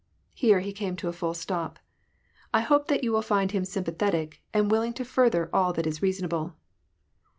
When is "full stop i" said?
1.13-2.61